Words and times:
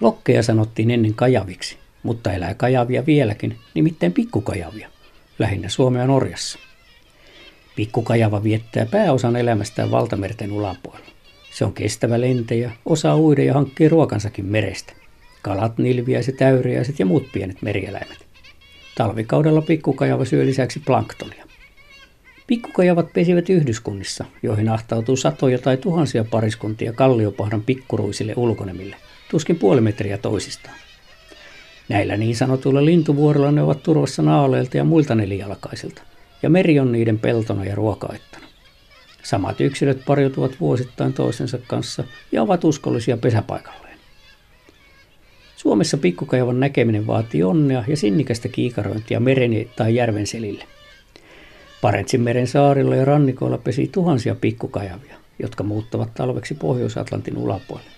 Lokkeja 0.00 0.42
sanottiin 0.42 0.90
ennen 0.90 1.14
kajaviksi, 1.14 1.76
mutta 2.02 2.32
elää 2.32 2.54
kajavia 2.54 3.06
vieläkin, 3.06 3.56
nimittäin 3.74 4.12
pikkukajavia, 4.12 4.88
lähinnä 5.38 5.68
Suomea 5.68 6.02
ja 6.02 6.06
Norjassa. 6.06 6.58
Pikkukajava 7.76 8.42
viettää 8.42 8.86
pääosan 8.86 9.36
elämästään 9.36 9.90
valtamerten 9.90 10.52
ulapuolella. 10.52 11.06
Se 11.52 11.64
on 11.64 11.72
kestävä 11.72 12.20
lentäjä, 12.20 12.70
osaa 12.84 13.16
uida 13.16 13.42
ja 13.42 13.54
hankkii 13.54 13.88
ruokansakin 13.88 14.46
merestä. 14.46 14.92
Kalat, 15.42 15.78
nilviäiset, 15.78 16.42
äyriäiset 16.42 16.98
ja 16.98 17.06
muut 17.06 17.32
pienet 17.32 17.62
merieläimet. 17.62 18.26
Talvikaudella 18.94 19.62
pikkukajava 19.62 20.24
syö 20.24 20.46
lisäksi 20.46 20.80
planktonia. 20.80 21.46
Pikkukajavat 22.46 23.12
pesivät 23.12 23.50
yhdyskunnissa, 23.50 24.24
joihin 24.42 24.68
ahtautuu 24.68 25.16
satoja 25.16 25.58
tai 25.58 25.76
tuhansia 25.76 26.24
pariskuntia 26.24 26.92
kalliopahdan 26.92 27.62
pikkuruisille 27.62 28.32
ulkonemille, 28.36 28.96
tuskin 29.30 29.56
puoli 29.56 29.80
metriä 29.80 30.18
toisistaan. 30.18 30.76
Näillä 31.88 32.16
niin 32.16 32.36
sanotuilla 32.36 32.84
lintuvuoroilla 32.84 33.52
ne 33.52 33.62
ovat 33.62 33.82
turvassa 33.82 34.22
naaleilta 34.22 34.76
ja 34.76 34.84
muilta 34.84 35.14
nelijalkaisilta, 35.14 36.02
ja 36.42 36.50
meri 36.50 36.80
on 36.80 36.92
niiden 36.92 37.18
peltona 37.18 37.64
ja 37.64 37.74
ruokaittona. 37.74 38.46
Samat 39.22 39.60
yksilöt 39.60 40.04
pariutuvat 40.06 40.60
vuosittain 40.60 41.12
toisensa 41.12 41.58
kanssa 41.66 42.04
ja 42.32 42.42
ovat 42.42 42.64
uskollisia 42.64 43.16
pesäpaikalleen. 43.16 43.98
Suomessa 45.56 45.98
pikkukajavan 45.98 46.60
näkeminen 46.60 47.06
vaatii 47.06 47.42
onnea 47.42 47.84
ja 47.88 47.96
sinnikästä 47.96 48.48
kiikarointia 48.48 49.20
meren 49.20 49.70
tai 49.76 49.94
järven 49.94 50.26
selille. 50.26 50.64
meren 52.18 52.46
saarilla 52.46 52.96
ja 52.96 53.04
rannikoilla 53.04 53.58
pesi 53.58 53.88
tuhansia 53.92 54.34
pikkukajavia, 54.34 55.16
jotka 55.38 55.64
muuttavat 55.64 56.14
talveksi 56.14 56.54
Pohjois-Atlantin 56.54 57.36
ulapuolelle. 57.36 57.95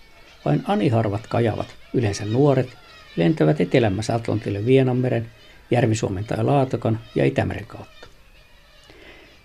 Vain 0.49 0.63
aniharvat 0.67 1.27
kajavat, 1.27 1.67
yleensä 1.95 2.25
nuoret, 2.25 2.69
lentävät 3.17 3.61
etelämmässä 3.61 4.15
Atlantille 4.15 4.67
Vienanmeren, 4.67 5.27
Järvi-Suomen 5.71 6.25
tai 6.25 6.45
Laatokan 6.45 7.01
ja 7.15 7.25
Itämeren 7.25 7.67
kautta. 7.67 8.09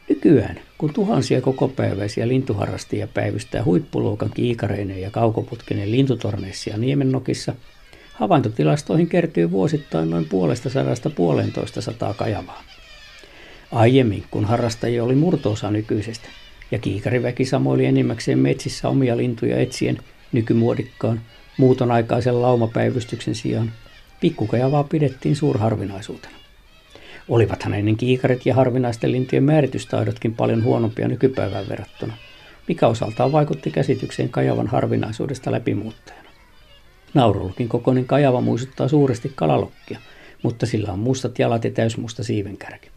Nykyään, 0.09 0.59
kun 0.77 0.93
tuhansia 0.93 1.41
kokopäiväisiä 1.41 2.27
lintuharrastajia 2.27 3.07
päivystää 3.07 3.63
huippuluokan 3.63 4.29
kiikareineen 4.33 5.01
ja 5.01 5.11
kaukoputkinen 5.11 5.91
lintutorneissa 5.91 6.69
ja 6.69 6.77
niemennokissa, 6.77 7.55
havaintotilastoihin 8.13 9.07
kertyy 9.07 9.51
vuosittain 9.51 10.09
noin 10.09 10.25
puolesta 10.25 10.69
sadasta 10.69 11.09
puolentoista 11.09 11.81
sataa 11.81 12.13
kajavaa. 12.13 12.63
Aiemmin, 13.71 14.23
kun 14.31 14.45
harrastajia 14.45 15.03
oli 15.03 15.15
murtoosa 15.15 15.71
nykyisestä, 15.71 16.29
ja 16.71 16.79
kiikariväki 16.79 17.45
samoili 17.45 17.85
enimmäkseen 17.85 18.39
metsissä 18.39 18.89
omia 18.89 19.17
lintuja 19.17 19.57
etsien 19.57 19.99
nykymuodikkaan 20.33 21.21
muuton 21.57 21.91
aikaisen 21.91 22.41
laumapäivystyksen 22.41 23.35
sijaan, 23.35 23.71
pikkukajavaa 24.21 24.83
pidettiin 24.83 25.35
suurharvinaisuutena. 25.35 26.35
Olivathan 27.29 27.73
ennen 27.73 27.97
kiikarit 27.97 28.45
ja 28.45 28.55
harvinaisten 28.55 29.11
lintujen 29.11 29.43
määritystaidotkin 29.43 30.35
paljon 30.35 30.63
huonompia 30.63 31.07
nykypäivään 31.07 31.69
verrattuna, 31.69 32.17
mikä 32.67 32.87
osaltaan 32.87 33.31
vaikutti 33.31 33.71
käsitykseen 33.71 34.29
kajavan 34.29 34.67
harvinaisuudesta 34.67 35.51
läpimuuttajana. 35.51 36.29
Naurulukin 37.13 37.69
kokoinen 37.69 38.05
kajava 38.05 38.41
muistuttaa 38.41 38.87
suuresti 38.87 39.31
kalalokkia, 39.35 39.99
mutta 40.43 40.65
sillä 40.65 40.91
on 40.93 40.99
mustat 40.99 41.39
jalat 41.39 41.63
ja 41.63 41.71
täysmusta 41.71 42.23
siivenkärki. 42.23 42.89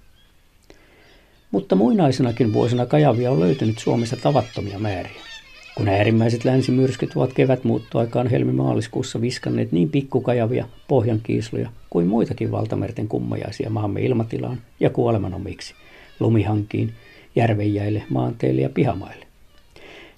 Mutta 1.51 1.77
muinaisenakin 1.77 2.53
vuosina 2.53 2.87
kajavia 2.87 3.31
on 3.31 3.41
löytynyt 3.41 3.79
Suomessa 3.79 4.17
tavattomia 4.17 4.79
määriä. 4.79 5.36
Kun 5.77 5.89
äärimmäiset 5.89 6.45
länsimyrskyt 6.45 7.17
ovat 7.17 7.33
kevätmuuttoaikaan 7.33 8.27
helmimaaliskuussa 8.27 9.21
viskanneet 9.21 9.73
niin 9.73 9.91
pikkukajavia, 9.91 10.69
pohjankiisluja 10.89 11.71
kuin 11.91 12.07
muitakin 12.07 12.51
valtamerten 12.51 13.09
kummajaisia 13.09 13.71
maamme 13.71 14.01
ilmatilaan 14.01 14.61
ja 14.81 14.91
kuolemanomiksi, 14.91 15.75
lumihankiin, 16.21 16.95
järvenjäille, 17.35 18.03
maanteille 18.09 18.61
ja 18.61 18.69
pihamaille. 18.69 19.27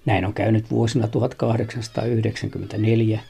Näin 0.07 0.25
on 0.25 0.35
käynyt 0.35 0.71
vuosina 0.71 1.09
1894, 1.09 3.21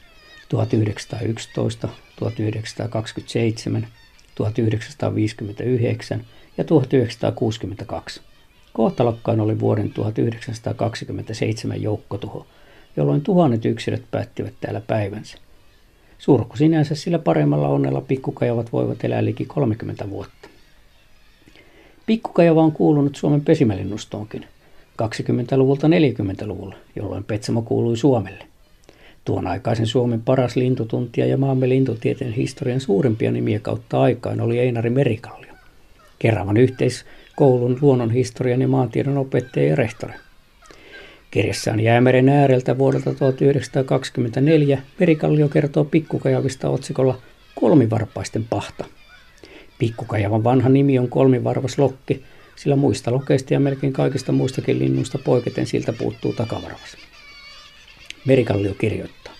1911, 0.49 1.89
1927, 2.15 3.87
1959 4.35 6.25
ja 6.57 6.63
1962. 6.63 8.28
Kohtalokkaan 8.73 9.39
oli 9.39 9.59
vuoden 9.59 9.91
1927 9.91 11.81
joukkotuho, 11.81 12.47
jolloin 12.97 13.21
tuhannet 13.21 13.65
yksilöt 13.65 14.03
päättivät 14.11 14.53
täällä 14.61 14.81
päivänsä. 14.87 15.37
Surku 16.17 16.57
sinänsä, 16.57 16.95
sillä 16.95 17.19
paremmalla 17.19 17.67
onnella 17.67 18.01
pikkukajavat 18.01 18.73
voivat 18.73 19.03
elää 19.03 19.25
liki 19.25 19.45
30 19.45 20.09
vuotta. 20.09 20.49
Pikkukajava 22.05 22.61
on 22.61 22.71
kuulunut 22.71 23.15
Suomen 23.15 23.41
pesimälinnustoonkin 23.41 24.45
20-luvulta 25.03 25.87
40-luvulla, 25.87 26.75
jolloin 26.95 27.23
Petsamo 27.23 27.61
kuului 27.61 27.97
Suomelle. 27.97 28.45
Tuon 29.25 29.47
aikaisen 29.47 29.87
Suomen 29.87 30.21
paras 30.21 30.55
lintutuntija 30.55 31.25
ja 31.25 31.37
maamme 31.37 31.69
lintutieteen 31.69 32.33
historian 32.33 32.81
suurimpia 32.81 33.31
nimiä 33.31 33.59
kautta 33.59 34.01
aikaan 34.01 34.41
oli 34.41 34.59
Einari 34.59 34.89
Merikallio. 34.89 35.53
Keravan 36.19 36.57
yhteis 36.57 37.05
koulun 37.39 37.77
luonnonhistorian 37.81 38.61
ja 38.61 38.67
maantiedon 38.67 39.17
opettaja 39.17 39.67
ja 39.67 39.75
rehtori. 39.75 40.13
Kirjassaan 41.31 41.79
Jäämeren 41.79 42.29
ääreltä 42.29 42.77
vuodelta 42.77 43.13
1924 43.13 44.81
Merikallio 44.99 45.49
kertoo 45.49 45.85
pikkukajavista 45.85 46.69
otsikolla 46.69 47.17
Kolmivarpaisten 47.55 48.45
pahta. 48.49 48.85
Pikkukajavan 49.77 50.43
vanha 50.43 50.69
nimi 50.69 50.99
on 50.99 51.09
kolmivarvas 51.09 51.77
lokki, 51.77 52.23
sillä 52.55 52.75
muista 52.75 53.11
lokeista 53.11 53.53
ja 53.53 53.59
melkein 53.59 53.93
kaikista 53.93 54.31
muistakin 54.31 54.79
linnuista 54.79 55.17
poiketen 55.17 55.65
siltä 55.65 55.93
puuttuu 55.93 56.33
takavarvas. 56.33 56.97
Merikallio 58.25 58.73
kirjoittaa. 58.73 59.33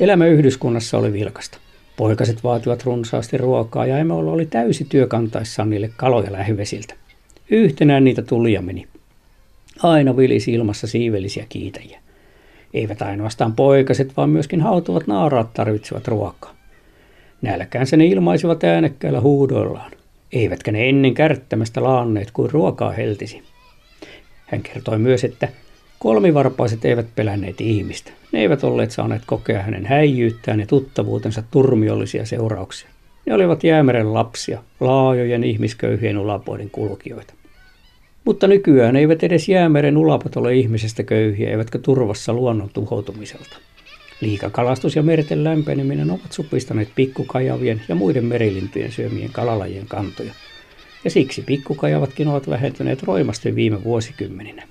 Elämä 0.00 0.26
yhdyskunnassa 0.26 0.98
oli 0.98 1.12
vilkasta. 1.12 1.58
Poikaset 1.96 2.44
vaativat 2.44 2.84
runsaasti 2.84 3.38
ruokaa 3.38 3.86
ja 3.86 3.98
Emolla 3.98 4.32
oli 4.32 4.46
täysi 4.46 4.86
työ 4.88 5.06
kantaessaan 5.06 5.70
niille 5.70 5.90
kaloja 5.96 6.32
lähivesiltä. 6.32 6.94
Yhtenään 7.50 8.04
niitä 8.04 8.22
tuli 8.22 8.52
ja 8.52 8.62
meni. 8.62 8.86
Aina 9.82 10.16
vilisi 10.16 10.52
ilmassa 10.52 10.86
siivellisiä 10.86 11.46
kiitäjiä. 11.48 12.00
Eivät 12.74 13.02
ainoastaan 13.02 13.52
poikaset, 13.52 14.16
vaan 14.16 14.30
myöskin 14.30 14.60
hautuvat 14.60 15.06
naaraat 15.06 15.54
tarvitsevat 15.54 16.08
ruokaa. 16.08 16.54
Nälkäänsä 17.42 17.96
ne 17.96 18.06
ilmaisivat 18.06 18.64
äänekkäillä 18.64 19.20
huudoillaan. 19.20 19.92
Eivätkä 20.32 20.72
ne 20.72 20.88
ennen 20.88 21.14
kärttämästä 21.14 21.82
laanneet 21.82 22.30
kuin 22.30 22.50
ruokaa 22.50 22.90
heltisi. 22.90 23.42
Hän 24.46 24.62
kertoi 24.62 24.98
myös, 24.98 25.24
että 25.24 25.48
Kolmivarpaiset 25.98 26.84
eivät 26.84 27.06
pelänneet 27.14 27.60
ihmistä. 27.60 28.12
Ne 28.32 28.40
eivät 28.40 28.64
olleet 28.64 28.90
saaneet 28.90 29.22
kokea 29.26 29.62
hänen 29.62 29.86
häijyyttään 29.86 30.60
ja 30.60 30.66
tuttavuutensa 30.66 31.42
turmiollisia 31.50 32.26
seurauksia. 32.26 32.88
Ne 33.26 33.34
olivat 33.34 33.64
jäämeren 33.64 34.14
lapsia, 34.14 34.62
laajojen 34.80 35.44
ihmisköyhien 35.44 36.18
ulapoiden 36.18 36.70
kulkijoita. 36.70 37.34
Mutta 38.24 38.46
nykyään 38.46 38.96
eivät 38.96 39.22
edes 39.22 39.48
jäämeren 39.48 39.96
ulapat 39.96 40.36
ole 40.36 40.54
ihmisestä 40.54 41.02
köyhiä, 41.02 41.50
eivätkä 41.50 41.78
turvassa 41.78 42.32
luonnon 42.32 42.70
tuhoutumiselta. 42.72 43.56
Liikakalastus 44.20 44.96
ja 44.96 45.02
merten 45.02 45.44
lämpeneminen 45.44 46.10
ovat 46.10 46.32
supistaneet 46.32 46.88
pikkukajavien 46.94 47.82
ja 47.88 47.94
muiden 47.94 48.24
merilintujen 48.24 48.92
syömien 48.92 49.32
kalalajien 49.32 49.86
kantoja, 49.88 50.32
ja 51.04 51.10
siksi 51.10 51.42
pikkukajavatkin 51.42 52.28
ovat 52.28 52.50
vähentyneet 52.50 53.02
roimasti 53.02 53.54
viime 53.54 53.84
vuosikymmeninä. 53.84 54.62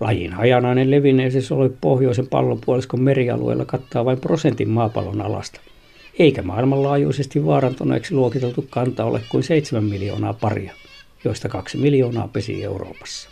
Lajin 0.00 0.32
hajanainen 0.32 0.90
levinneisyys 0.90 1.52
oli 1.52 1.68
pohjoisen 1.80 2.26
pallonpuoliskon 2.26 3.00
merialueella 3.00 3.64
kattaa 3.64 4.04
vain 4.04 4.20
prosentin 4.20 4.68
maapallon 4.68 5.20
alasta, 5.20 5.60
eikä 6.18 6.42
maailmanlaajuisesti 6.42 7.46
vaarantuneeksi 7.46 8.14
luokiteltu 8.14 8.66
kanta 8.70 9.04
ole 9.04 9.20
kuin 9.28 9.42
7 9.42 9.84
miljoonaa 9.84 10.32
paria, 10.32 10.72
joista 11.24 11.48
kaksi 11.48 11.76
miljoonaa 11.76 12.28
pesi 12.28 12.64
Euroopassa. 12.64 13.28